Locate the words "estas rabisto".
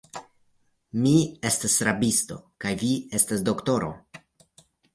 1.49-2.39